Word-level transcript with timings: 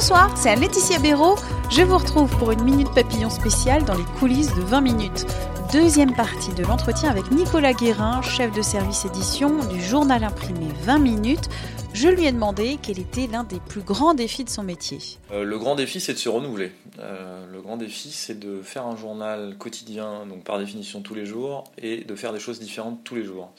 Bonsoir, 0.00 0.32
c'est 0.38 0.54
Laetitia 0.54 1.00
Béraud. 1.00 1.34
Je 1.72 1.82
vous 1.82 1.98
retrouve 1.98 2.30
pour 2.38 2.52
une 2.52 2.62
Minute 2.62 2.88
Papillon 2.94 3.30
spéciale 3.30 3.84
dans 3.84 3.96
les 3.96 4.04
coulisses 4.20 4.54
de 4.54 4.60
20 4.60 4.80
minutes. 4.80 5.26
Deuxième 5.72 6.14
partie 6.14 6.54
de 6.54 6.62
l'entretien 6.62 7.10
avec 7.10 7.32
Nicolas 7.32 7.72
Guérin, 7.72 8.22
chef 8.22 8.52
de 8.52 8.62
service 8.62 9.06
édition 9.06 9.58
du 9.66 9.82
journal 9.82 10.22
imprimé 10.22 10.68
20 10.84 11.00
minutes. 11.00 11.48
Je 11.94 12.06
lui 12.06 12.26
ai 12.26 12.32
demandé 12.32 12.78
quel 12.80 13.00
était 13.00 13.26
l'un 13.26 13.42
des 13.42 13.58
plus 13.58 13.80
grands 13.80 14.14
défis 14.14 14.44
de 14.44 14.50
son 14.50 14.62
métier. 14.62 14.98
Euh, 15.32 15.42
le 15.42 15.58
grand 15.58 15.74
défi, 15.74 15.98
c'est 15.98 16.12
de 16.12 16.18
se 16.18 16.28
renouveler. 16.28 16.70
Euh, 17.00 17.44
le 17.50 17.60
grand 17.60 17.76
défi, 17.76 18.12
c'est 18.12 18.38
de 18.38 18.62
faire 18.62 18.86
un 18.86 18.96
journal 18.96 19.56
quotidien, 19.58 20.26
donc 20.26 20.44
par 20.44 20.60
définition 20.60 21.02
tous 21.02 21.16
les 21.16 21.26
jours, 21.26 21.64
et 21.76 22.04
de 22.04 22.14
faire 22.14 22.32
des 22.32 22.38
choses 22.38 22.60
différentes 22.60 23.02
tous 23.02 23.16
les 23.16 23.24
jours. 23.24 23.50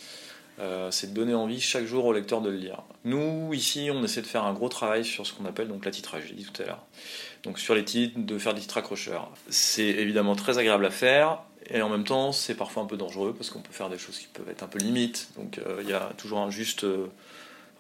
Euh, 0.60 0.92
c'est 0.92 1.12
de 1.12 1.14
donner 1.14 1.34
envie 1.34 1.62
chaque 1.62 1.86
jour 1.86 2.06
au 2.06 2.14
lecteur 2.14 2.42
de 2.42 2.50
le 2.50 2.58
lire. 2.58 2.84
Nous, 3.06 3.54
ici, 3.54 3.90
on 3.94 4.04
essaie 4.04 4.22
de 4.22 4.28
faire 4.28 4.44
un 4.44 4.54
gros 4.54 4.70
travail 4.70 5.06
sur 5.06 5.26
ce 5.26 5.34
qu'on 5.34 5.46
appelle 5.46 5.70
donc 5.70 5.86
la 5.86 5.92
titrage, 5.92 6.24
j'ai 6.28 6.36
dit 6.36 6.46
tout 6.46 6.62
à 6.62 6.66
l'heure. 6.66 6.86
Donc 7.44 7.60
sur 7.60 7.76
les 7.76 7.86
titres, 7.86 8.18
de 8.18 8.38
faire 8.38 8.54
des 8.54 8.62
titres 8.62 8.78
accrocheurs. 8.78 9.32
C'est 9.50 9.84
évidemment 9.84 10.36
très 10.36 10.58
agréable 10.58 10.86
à 10.86 10.92
faire, 10.92 11.40
et 11.70 11.82
en 11.82 11.90
même 11.90 12.04
temps, 12.04 12.32
c'est 12.32 12.56
parfois 12.56 12.84
un 12.84 12.88
peu 12.88 12.98
dangereux, 12.98 13.34
parce 13.34 13.50
qu'on 13.50 13.62
peut 13.62 13.72
faire 13.72 13.90
des 13.90 13.98
choses 13.98 14.18
qui 14.18 14.28
peuvent 14.28 14.50
être 14.50 14.64
un 14.64 14.68
peu 14.68 14.80
limites. 14.80 15.30
Donc 15.38 15.60
euh, 15.60 15.80
il 15.82 15.90
y 15.90 15.94
a 15.94 16.12
toujours 16.18 16.40
un 16.40 16.50
juste... 16.50 16.84
euh, 16.84 17.08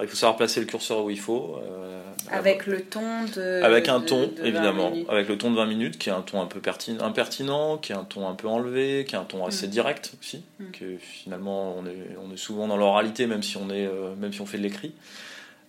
il 0.01 0.07
faut 0.07 0.15
savoir 0.15 0.37
placer 0.37 0.59
le 0.59 0.65
curseur 0.65 1.03
où 1.03 1.09
il 1.09 1.19
faut. 1.19 1.57
euh, 1.63 2.01
Avec 2.31 2.65
le 2.67 2.81
ton 2.81 3.23
de. 3.35 3.61
avec 3.63 3.87
un 3.89 3.99
de- 3.99 4.05
ton, 4.05 4.27
de 4.27 4.35
20 4.37 4.43
évidemment, 4.45 4.91
minutes. 4.91 5.09
avec 5.09 5.27
le 5.27 5.37
ton 5.37 5.51
de 5.51 5.55
20 5.55 5.65
minutes, 5.65 5.97
qui 5.97 6.09
est 6.09 6.11
un 6.13 6.21
ton 6.21 6.41
un 6.41 6.45
peu 6.45 6.59
pertin- 6.59 6.99
impertinent, 7.01 7.77
qui 7.77 7.91
est 7.91 7.95
un 7.95 8.03
ton 8.03 8.27
un 8.27 8.35
peu 8.35 8.47
enlevé, 8.47 9.05
qui 9.07 9.15
est 9.15 9.17
un 9.17 9.23
ton 9.25 9.45
assez 9.45 9.67
Mm. 9.67 9.71
direct 9.71 10.11
aussi, 10.21 10.43
Mm. 10.59 10.71
que 10.71 10.97
finalement 10.97 11.75
on 11.77 11.85
est, 11.85 12.15
on 12.23 12.31
est 12.33 12.37
souvent 12.37 12.67
dans 12.67 12.77
l'oralité, 12.77 13.25
même 13.27 13.43
si 13.43 13.57
on 13.57 13.69
est, 13.69 13.85
euh, 13.87 14.15
même 14.15 14.31
si 14.33 14.41
on 14.41 14.45
fait 14.45 14.57
de 14.57 14.63
l'écrit, 14.63 14.93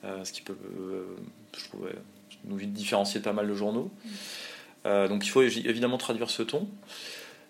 Euh, 0.03 0.25
ce 0.25 0.33
qui 0.33 0.41
peut, 0.41 0.57
je 1.59 1.65
trouve, 1.69 1.87
nous 2.47 2.57
différencier 2.57 3.21
de 3.21 3.25
pas 3.25 3.35
mal 3.35 3.47
de 3.47 3.53
journaux. 3.55 3.91
Mm. 4.87 5.09
Donc 5.09 5.27
il 5.27 5.29
faut 5.29 5.43
évi- 5.43 5.67
évidemment 5.69 5.99
traduire 5.99 6.31
ce 6.31 6.43
ton, 6.43 6.67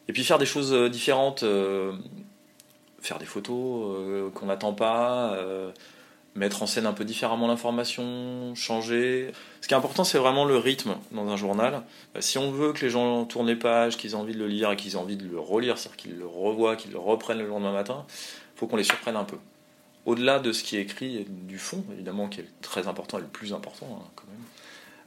et 0.08 0.12
puis 0.12 0.24
faire 0.24 0.38
des 0.38 0.46
choses 0.46 0.72
différentes, 0.90 1.44
faire 3.00 3.18
des 3.20 3.24
photos 3.24 4.32
qu'on 4.34 4.46
n'attend 4.46 4.72
pas. 4.72 5.36
Mettre 6.34 6.62
en 6.62 6.66
scène 6.66 6.86
un 6.86 6.92
peu 6.92 7.04
différemment 7.04 7.46
l'information, 7.46 8.54
changer. 8.54 9.32
Ce 9.60 9.68
qui 9.68 9.74
est 9.74 9.76
important, 9.76 10.04
c'est 10.04 10.18
vraiment 10.18 10.44
le 10.44 10.56
rythme 10.56 10.96
dans 11.12 11.28
un 11.28 11.36
journal. 11.36 11.82
Euh, 12.16 12.20
Si 12.20 12.38
on 12.38 12.50
veut 12.52 12.72
que 12.72 12.84
les 12.84 12.90
gens 12.90 13.24
tournent 13.24 13.48
les 13.48 13.56
pages, 13.56 13.96
qu'ils 13.96 14.12
aient 14.12 14.14
envie 14.14 14.34
de 14.34 14.38
le 14.38 14.46
lire 14.46 14.70
et 14.70 14.76
qu'ils 14.76 14.92
aient 14.92 14.96
envie 14.96 15.16
de 15.16 15.26
le 15.26 15.40
relire, 15.40 15.78
c'est-à-dire 15.78 15.96
qu'ils 15.96 16.18
le 16.18 16.26
revoient, 16.26 16.76
qu'ils 16.76 16.92
le 16.92 16.98
reprennent 16.98 17.38
le 17.38 17.48
lendemain 17.48 17.72
matin, 17.72 18.06
il 18.08 18.58
faut 18.58 18.66
qu'on 18.66 18.76
les 18.76 18.84
surprenne 18.84 19.16
un 19.16 19.24
peu. 19.24 19.38
Au-delà 20.06 20.38
de 20.38 20.52
ce 20.52 20.62
qui 20.62 20.76
est 20.76 20.82
écrit 20.82 21.26
du 21.28 21.58
fond, 21.58 21.84
évidemment, 21.92 22.28
qui 22.28 22.40
est 22.40 22.48
très 22.62 22.88
important 22.88 23.18
et 23.18 23.22
le 23.22 23.26
plus 23.26 23.52
important 23.52 23.86
hein, 24.00 24.08
quand 24.14 24.26
même, 24.28 24.40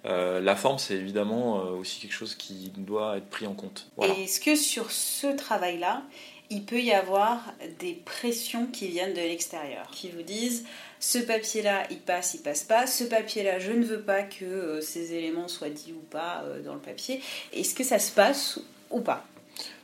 euh, 0.06 0.42
la 0.42 0.56
forme, 0.56 0.80
c'est 0.80 0.96
évidemment 0.96 1.60
euh, 1.60 1.70
aussi 1.72 2.02
quelque 2.02 2.14
chose 2.14 2.36
qui 2.36 2.72
doit 2.76 3.18
être 3.18 3.30
pris 3.30 3.48
en 3.48 3.54
compte. 3.54 3.88
Voilà. 3.96 4.14
Est-ce 4.16 4.42
que 4.42 4.56
sur 4.56 4.92
ce 4.92 5.28
travail-là, 5.28 6.04
il 6.54 6.64
peut 6.64 6.82
y 6.82 6.94
avoir 6.94 7.40
des 7.80 7.94
pressions 7.94 8.68
qui 8.68 8.88
viennent 8.88 9.14
de 9.14 9.22
l'extérieur, 9.22 9.88
qui 9.92 10.10
vous 10.10 10.22
disent 10.22 10.66
ce 11.00 11.18
papier-là, 11.18 11.84
il 11.90 11.98
passe, 11.98 12.36
il 12.36 12.42
passe 12.42 12.64
pas, 12.64 12.86
ce 12.86 13.04
papier-là, 13.04 13.58
je 13.60 13.72
ne 13.72 13.84
veux 13.84 14.02
pas 14.02 14.22
que 14.22 14.46
euh, 14.46 14.82
ces 14.82 15.14
éléments 15.14 15.48
soient 15.48 15.70
dits 15.70 15.94
ou 15.94 16.04
pas 16.12 16.44
euh, 16.46 16.62
dans 16.62 16.76
le 16.76 16.80
papier. 16.80 17.22
Est-ce 17.54 17.74
que 17.74 17.84
ça 17.84 17.98
se 17.98 18.12
passe 18.12 18.60
ou 18.92 19.02
pas? 19.02 19.26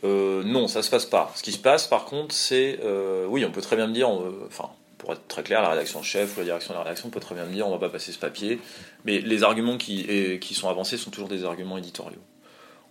Euh, 0.03 0.44
non, 0.44 0.68
ça 0.68 0.84
se 0.84 0.91
passe 0.91 1.07
pas. 1.07 1.34
Ce 1.35 1.41
qui 1.41 1.52
se 1.52 1.57
passe, 1.57 1.88
par 1.88 2.06
contre, 2.06 2.35
c'est, 2.35 2.80
oui, 3.28 3.44
on 3.44 3.51
peut 3.51 3.62
très 3.62 3.75
bien 3.75 3.88
me 3.88 3.94
dire, 3.94 4.09
enfin, 4.09 4.69
pour 5.00 5.13
être 5.13 5.28
très 5.28 5.41
clair, 5.41 5.63
la 5.63 5.69
rédaction 5.69 6.03
chef 6.03 6.38
ou 6.38 6.41
la 6.41 6.46
direction 6.46 6.74
de 6.74 6.78
la 6.78 6.84
rédaction 6.84 7.09
peut 7.09 7.19
très 7.19 7.34
bien 7.34 7.46
me 7.46 7.53
dire, 7.53 7.68
on 7.68 7.72
va 7.72 7.80
pas 7.80 7.90
passer 7.90 8.12
ce 8.12 8.19
papier, 8.19 8.59
mais 9.06 9.19
les 9.19 9.44
arguments 9.44 9.78
qui 9.78 10.53
sont 10.53 10.69
avancés 10.69 10.97
sont 10.97 11.09
toujours 11.09 11.30
des 11.30 11.46
arguments 11.46 11.80
éditoriaux. 11.80 12.22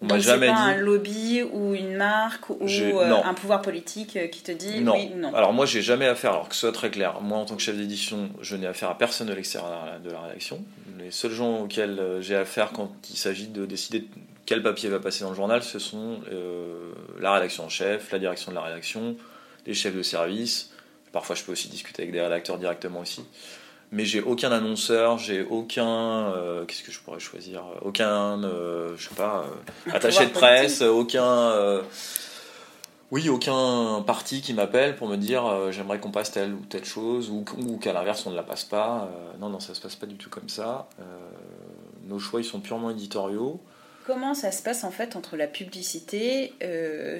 On 0.01 0.07
m'a 0.07 0.19
jamais 0.21 0.47
pas 0.47 0.53
dit. 0.55 0.61
un 0.61 0.77
lobby 0.77 1.43
ou 1.43 1.75
une 1.75 1.97
marque 1.97 2.51
ou 2.51 2.59
euh, 2.63 3.11
un 3.25 3.35
pouvoir 3.35 3.63
politique 3.63 4.17
euh, 4.17 4.29
qui 4.29 4.43
te 4.43 4.53
dit 4.53 4.81
Non. 4.81 4.95
oui 4.95 5.11
ou 5.15 5.19
non. 5.19 5.35
Alors 5.35 5.53
moi, 5.53 5.67
j'ai 5.67 5.83
jamais 5.83 6.07
affaire, 6.07 6.31
alors 6.33 6.49
que 6.49 6.55
ce 6.55 6.61
soit 6.61 6.73
très 6.73 6.91
clair, 6.91 7.21
moi 7.21 7.39
en 7.39 7.45
tant 7.45 7.57
que 7.57 7.63
chef 7.63 7.77
d'édition, 7.77 8.31
je 8.41 8.55
n'ai 8.55 8.67
affaire 8.69 8.91
à 8.91 8.97
personne 8.99 9.27
de 9.27 9.33
l'extérieur 9.33 9.99
de 10.05 10.11
la- 10.11 10.21
rédaction. 10.21 10.65
Les 10.99 11.11
seuls 11.11 11.33
gens 11.33 11.63
auxquels 11.63 11.99
euh, 11.99 12.21
j'ai 12.21 12.37
affaire 12.37 12.71
quand 12.73 12.91
il 13.11 13.17
s'agit 13.17 13.49
de 13.49 13.67
décider 13.67 14.07
quel 14.47 14.63
papier 14.63 14.89
va 14.89 15.01
passer 15.01 15.25
dans 15.25 15.31
le 15.31 15.37
journal, 15.37 15.63
ce 15.63 15.79
sont 15.81 16.21
euh, 16.33 16.93
la 17.21 17.33
rédaction 17.33 17.65
en 17.65 17.69
chef, 17.69 18.13
la 18.13 18.19
direction 18.21 18.51
de 18.53 18.57
la 18.57 18.63
rédaction, 18.63 19.17
les 19.67 19.75
chefs 19.75 19.95
de 19.97 20.03
service. 20.03 20.71
Parfois, 21.13 21.35
je 21.35 21.43
peux 21.43 21.53
aussi 21.53 21.69
discuter 21.69 22.03
avec 22.03 22.13
des 22.13 22.21
rédacteurs 22.21 22.57
directement 22.59 23.01
aussi. 23.01 23.23
Mais 23.91 24.05
j'ai 24.05 24.21
aucun 24.21 24.53
annonceur, 24.53 25.17
j'ai 25.19 25.43
aucun. 25.43 25.87
euh, 26.35 26.65
Qu'est-ce 26.67 26.83
que 26.83 26.93
je 26.93 27.01
pourrais 27.01 27.21
choisir? 27.21 27.63
Aucun, 27.83 28.43
euh, 28.45 28.95
je 28.99 29.09
sais 29.09 29.15
pas, 29.15 29.47
euh, 29.87 29.91
attaché 29.95 30.27
de 30.27 30.31
presse, 30.33 30.83
aucun. 30.83 31.83
oui, 33.11 33.31
aucun 33.31 34.03
parti 34.07 34.43
qui 34.43 34.53
m'appelle 34.53 34.95
pour 34.97 35.09
me 35.09 35.17
dire 35.17 35.73
j'aimerais 35.73 35.99
qu'on 35.99 36.11
passe 36.11 36.31
telle 36.33 36.53
ou 36.53 36.61
telle 36.69 36.85
chose, 36.85 37.31
ou, 37.31 37.45
ou 37.67 37.79
qu'à 37.79 37.95
l'inverse 37.95 38.27
on 38.27 38.31
ne 38.31 38.37
la 38.37 38.43
passe 38.43 38.65
pas. 38.65 39.09
Non, 39.41 39.49
non, 39.49 39.61
ça 39.61 39.75
se 39.75 39.81
passe 39.81 39.97
pas 39.97 40.07
du 40.07 40.17
tout 40.17 40.29
comme 40.29 40.51
ça. 40.51 40.89
Nos 42.07 42.19
choix 42.19 42.41
ils 42.41 42.45
sont 42.45 42.61
purement 42.61 42.91
éditoriaux. 42.91 43.59
Comment 44.07 44.35
ça 44.35 44.53
se 44.53 44.63
passe 44.63 44.85
en 44.85 44.91
fait 44.91 45.17
entre 45.17 45.37
la 45.37 45.47
publicité 45.47 46.53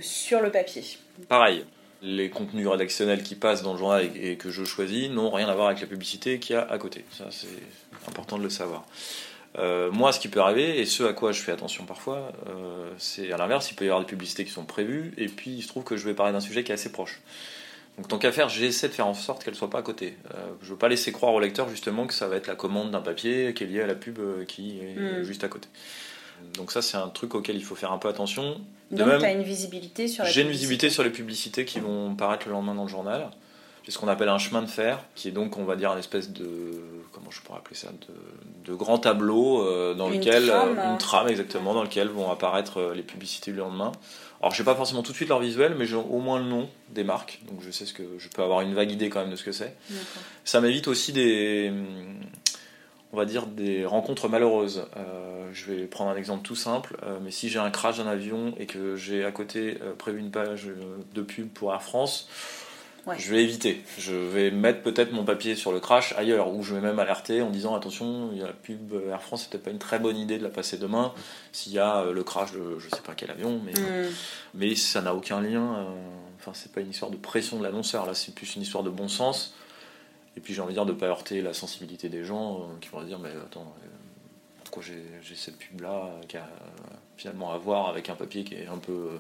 sur 0.03 0.43
le 0.43 0.51
papier? 0.51 0.85
Pareil, 1.31 1.65
les 2.03 2.31
contenus 2.31 2.69
rédactionnels 2.69 3.23
qui 3.23 3.35
passent 3.35 3.63
dans 3.63 3.73
le 3.73 3.79
journal 3.79 4.09
et, 4.15 4.37
que 4.37 4.51
je 4.51 4.65
choisis 4.65 5.11
n'ont 5.11 5.31
rien 5.31 5.49
à 5.49 5.55
voir 5.55 5.69
avec 5.69 5.81
la 5.81 5.87
publicité 5.87 6.39
qu'il 6.39 6.55
y 6.55 6.59
a 6.59 6.63
à 6.63 6.79
côté. 6.79 7.05
Ça, 7.11 7.27
c'est 7.31 7.49
important 8.07 8.39
de 8.39 8.43
le 8.45 8.51
savoir. 8.51 8.85
Euh, 9.59 9.91
moi, 9.91 10.13
ce 10.13 10.21
qui 10.21 10.29
peut 10.29 10.41
arriver, 10.41 10.79
et 10.79 10.87
ce 10.87 11.03
à 11.03 11.13
quoi 11.13 11.33
je 11.33 11.41
fais 11.41 11.53
attention 11.53 11.85
parfois, 11.85 12.33
euh, 12.49 12.91
c'est 12.99 13.33
à 13.33 13.37
l'inverse, 13.37 13.71
il 13.71 13.75
peut 13.75 13.85
y 13.85 13.89
avoir 13.89 14.01
des 14.01 14.07
publicités 14.07 14.45
qui 14.45 14.51
sont 14.51 14.65
prévues, 14.65 15.13
et 15.17 15.27
puis 15.27 15.51
il 15.51 15.63
se 15.63 15.69
trouve 15.69 15.85
que 15.85 15.97
je 15.97 16.05
vais 16.05 16.15
parler 16.15 16.33
d'un 16.33 16.41
sujet 16.41 16.63
qui 16.63 16.71
est 16.71 16.75
assez 16.75 16.93
proche. 16.93 17.21
Donc 17.99 18.07
tant 18.07 18.19
qu'à 18.19 18.31
faire, 18.31 18.49
j'essaie 18.49 18.89
de 18.89 18.93
faire 18.93 19.09
en 19.09 19.15
sorte 19.15 19.45
qu'elle 19.45 19.57
soit 19.57 19.71
pas 19.71 19.79
à 19.79 19.83
côté. 19.83 20.17
Euh, 20.33 20.37
je 20.63 20.71
veux 20.71 20.77
pas 20.79 20.89
laisser 20.89 21.11
croire 21.11 21.35
au 21.35 21.41
lecteur 21.41 21.69
justement 21.69 22.07
que 22.07 22.15
ça 22.15 22.29
va 22.29 22.37
être 22.37 22.47
la 22.47 22.55
commande 22.55 22.93
d'un 22.93 23.01
papier 23.01 23.53
qui 23.55 23.65
est 23.65 23.67
lié 23.67 23.81
à 23.81 23.89
la 23.89 23.97
pub 23.97 24.21
euh, 24.21 24.45
qui 24.45 24.79
est 24.79 24.95
Mm. 24.99 25.23
juste 25.25 25.43
à 25.43 25.49
côté. 25.49 25.69
Donc 26.55 26.73
ça, 26.73 26.83
c'est 26.83 26.97
un 26.97 27.09
truc 27.09 27.35
auquel 27.35 27.57
il 27.57 27.65
faut 27.65 27.75
faire 27.75 27.93
un 27.93 27.99
peu 27.99 28.09
attention. 28.09 28.61
De 28.91 28.97
Donc 28.99 29.07
même- 29.09 29.19
tu 29.21 29.27
as 29.27 29.33
une 29.33 29.43
visibilité 29.43 30.09
sur 30.09 30.25
j'ai 30.25 30.43
une 30.43 30.49
visibilité 30.51 30.91
sur 30.91 31.03
les 31.03 31.11
publicités 31.11 31.65
qui 31.65 31.79
vont 31.81 32.15
paraître 32.15 32.47
le 32.47 32.53
lendemain 32.53 32.75
dans 32.75 32.85
le 32.85 32.89
journal. 32.89 33.31
J'ai 33.85 33.93
ce 33.93 33.99
qu'on 33.99 34.09
appelle 34.09 34.29
un 34.29 34.39
chemin 34.39 34.61
de 34.61 34.67
fer, 34.67 35.03
qui 35.15 35.29
est 35.29 35.31
donc, 35.31 35.57
on 35.57 35.65
va 35.65 35.75
dire, 35.77 35.93
une 35.93 35.99
espèce 35.99 36.31
de. 36.31 36.47
Comment 37.13 37.31
je 37.31 37.41
pourrais 37.41 37.59
appeler 37.59 37.75
ça 37.77 37.89
De, 37.89 38.71
de 38.73 38.77
grand 38.77 38.99
tableau 38.99 39.63
euh, 39.63 39.95
dans 39.95 40.11
Une 40.11 40.19
lequel. 40.21 40.47
trame. 40.47 40.79
une 40.93 40.99
trame, 40.99 41.29
exactement, 41.29 41.73
dans 41.75 41.83
lequel 41.83 42.09
vont 42.09 42.31
apparaître 42.31 42.79
euh, 42.81 42.95
les 42.95 43.03
publicités 43.03 43.51
du 43.51 43.59
lendemain. 43.59 43.93
Alors, 44.43 44.55
je 44.55 44.61
n'ai 44.63 44.65
pas 44.67 44.75
forcément 44.75 45.03
tout 45.03 45.13
de 45.13 45.17
suite 45.17 45.31
leur 45.31 45.41
visuel, 45.41 45.75
mais 45.77 45.87
j'ai 45.87 45.97
au 45.97 46.19
moins 46.19 46.39
le 46.39 46.45
nom 46.45 46.69
des 46.91 47.03
marques. 47.03 47.41
Donc, 47.51 47.61
je 47.63 47.71
sais 47.71 47.87
ce 47.87 47.95
que. 47.95 48.03
Je 48.19 48.29
peux 48.29 48.43
avoir 48.43 48.61
une 48.61 48.75
vague 48.75 48.91
idée 48.93 49.09
quand 49.09 49.21
même 49.21 49.31
de 49.31 49.37
ce 49.37 49.43
que 49.45 49.53
c'est. 49.53 49.75
Ça 50.45 50.61
m'évite 50.61 50.87
aussi 50.87 51.13
des, 51.13 51.73
on 53.13 53.17
va 53.17 53.25
dire 53.25 53.47
des 53.47 53.85
rencontres 53.87 54.29
malheureuses. 54.29 54.85
Euh, 54.97 55.49
je 55.53 55.73
vais 55.73 55.87
prendre 55.87 56.11
un 56.11 56.17
exemple 56.17 56.43
tout 56.43 56.57
simple, 56.57 56.97
euh, 57.05 57.19
mais 57.23 57.31
si 57.31 57.49
j'ai 57.49 57.59
un 57.59 57.71
crash 57.71 57.99
d'un 57.99 58.07
avion 58.07 58.55
et 58.59 58.67
que 58.67 58.97
j'ai 58.97 59.25
à 59.25 59.33
côté 59.33 59.79
euh, 59.83 59.95
prévu 59.95 60.19
une 60.21 60.31
page 60.31 60.69
de 61.15 61.23
pub 61.23 61.49
pour 61.49 61.73
Air 61.73 61.83
France, 61.83 62.29
Ouais. 63.07 63.15
je 63.19 63.31
vais 63.31 63.43
éviter. 63.43 63.83
Je 63.99 64.13
vais 64.15 64.51
mettre 64.51 64.83
peut-être 64.83 65.13
mon 65.13 65.25
papier 65.25 65.55
sur 65.55 65.73
le 65.73 65.81
crash 65.81 66.13
ailleurs, 66.19 66.53
ou 66.53 66.63
je 66.63 66.75
vais 66.75 66.83
même 66.83 66.99
alerter 66.99 67.41
en 67.41 67.49
disant 67.49 67.75
attention, 67.75 68.29
il 68.33 68.39
y 68.39 68.43
a 68.43 68.47
la 68.47 68.53
pub 68.53 68.93
Air 69.09 69.23
France, 69.23 69.43
c'est 69.45 69.51
peut-être 69.51 69.63
pas 69.65 69.71
une 69.71 69.79
très 69.79 69.99
bonne 69.99 70.19
idée 70.19 70.37
de 70.37 70.43
la 70.43 70.51
passer 70.51 70.77
demain 70.77 71.15
s'il 71.53 71.73
y 71.73 71.79
a 71.79 72.05
le 72.05 72.23
crash 72.23 72.53
de 72.53 72.79
je 72.79 72.89
sais 72.91 73.01
pas 73.03 73.15
quel 73.17 73.31
avion, 73.31 73.63
mais 73.65 73.73
Hmm. 73.73 74.11
mais 74.53 74.75
ça 74.75 75.01
n'a 75.01 75.15
aucun 75.15 75.41
lien. 75.41 75.87
Enfin, 76.39 76.51
c'est 76.53 76.71
pas 76.71 76.83
une 76.83 76.91
histoire 76.91 77.11
de 77.11 77.17
pression 77.17 77.59
de 77.59 77.63
l'annonceur. 77.65 78.05
Là, 78.05 78.13
c'est 78.15 78.35
plus 78.35 78.57
une 78.57 78.63
histoire 78.63 78.85
de 78.85 78.91
bon 78.91 79.09
sens. 79.09 79.55
Et 80.37 80.41
puis, 80.41 80.55
j'ai 80.55 80.61
envie 80.61 80.73
de 80.73 80.79
dire 80.79 80.87
de 80.87 80.93
pas 80.93 81.07
heurter 81.07 81.43
la 81.43 81.53
sensibilité 81.53 82.09
des 82.09 82.25
gens 82.25 82.61
euh, 82.61 82.65
qui 82.81 82.89
vont 82.91 83.01
se 83.01 83.07
dire 83.07 83.19
mais 83.19 83.31
attends, 83.31 83.75
euh, 83.83 83.89
pourquoi 84.69 84.83
j'ai 85.23 85.35
cette 85.35 85.57
pub 85.57 85.81
là 85.81 86.11
qui 86.29 86.37
a 86.37 86.41
euh, 86.41 86.95
finalement 87.17 87.53
à 87.53 87.59
voir 87.59 87.89
avec 87.89 88.11
un 88.11 88.15
papier 88.15 88.45
qui 88.45 88.55
est 88.55 88.67
un 88.67 88.77
peu 88.77 88.93
euh, 88.93 89.19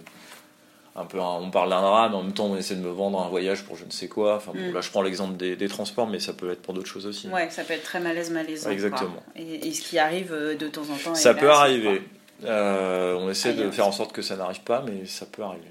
un 0.94 1.05
peu 1.05 1.20
on 1.20 1.50
parle 1.50 1.70
d'un 1.70 1.81
drame, 1.81 2.14
en 2.14 2.22
même 2.22 2.32
temps 2.32 2.46
on 2.46 2.56
essaie 2.56 2.75
de 2.75 2.81
me 2.81 2.90
vendre 2.90 3.20
un 3.20 3.28
voyage 3.28 3.64
pour 3.64 3.76
je 3.76 3.84
ne 3.84 3.90
sais 3.90 4.08
quoi. 4.08 4.37
Enfin, 4.37 4.52
bon, 4.55 4.70
mm. 4.70 4.75
là 4.75 4.81
je 4.81 4.90
prends 4.90 5.02
l'exemple 5.02 5.37
des, 5.37 5.69
transports, 5.69 6.06
mais 6.06 6.19
ça 6.19 6.32
peut 6.32 6.50
être 6.50 6.60
pour 6.60 6.75
d'autres 6.75 6.88
choses 6.88 7.06
aussi. 7.06 7.28
Ouais, 7.28 7.49
ça 7.50 7.64
peut 7.64 7.75
être 7.75 7.84
très 7.84 8.00
malaise 8.00 8.31
malaisant. 8.31 8.70
Exactement. 8.70 9.22
Et, 9.37 9.72
ce 9.72 9.81
qui 9.82 9.99
arrive 9.99 10.32
euh, 10.32 10.56
de 10.56 10.69
temps 10.69 10.82
en 10.82 10.96
temps. 10.96 11.14
Ça 11.14 11.34
peut 11.34 11.50
arriver. 11.50 12.02
Euh, 12.44 13.16
on 13.19 13.31
essaie 13.31 13.55
de 13.55 13.70
faire 13.70 13.87
en 13.87 13.93
sorte 13.93 14.12
que 14.12 14.22
ça 14.22 14.37
n'arrive 14.37 14.60
pas, 14.60 14.82
mais 14.87 15.06
ça 15.06 15.26
peut 15.26 15.43
arriver 15.43 15.69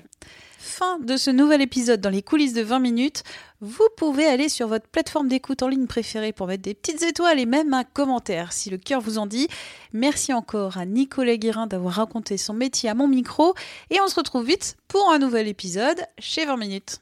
fin 0.58 1.00
de 1.00 1.18
ce 1.18 1.30
nouvel 1.30 1.62
épisode 1.62 2.02
dans 2.02 2.10
les 2.10 2.22
coulisses 2.22 2.54
de 2.54 2.62
20 2.62 2.80
minutes. 2.80 3.24
Vous 3.62 3.88
pouvez 3.96 4.26
aller 4.26 4.50
sur 4.50 4.68
votre 4.68 4.88
plateforme 4.88 5.28
d'écoute 5.28 5.64
en 5.64 5.68
ligne 5.68 5.88
préférée 5.88 6.34
pour 6.34 6.48
mettre 6.48 6.64
des 6.64 6.74
petites 6.74 7.04
étoiles 7.04 7.40
et 7.40 7.46
même 7.46 7.74
un 7.74 7.84
commentaire 7.84 8.54
si 8.54 8.70
le 8.70 8.78
cœur 8.78 9.02
vous 9.02 9.18
en 9.18 9.26
dit. 9.26 9.48
Merci 9.94 10.34
encore 10.34 10.78
à 10.78 10.86
Nicolas 10.86 11.38
Guérin 11.38 11.68
d'avoir 11.68 11.96
raconté 11.96 12.38
son 12.38 12.54
métier 12.54 12.90
à 12.90 12.96
mon 12.96 13.08
micro 13.08 13.54
et 13.90 14.00
on 14.02 14.08
se 14.08 14.16
retrouve 14.16 14.46
vite 14.46 14.78
pour 14.88 15.12
un 15.12 15.20
nouvel 15.20 15.48
épisode 15.48 16.02
chez 16.20 16.46
20 16.46 16.58
minutes. 16.58 17.02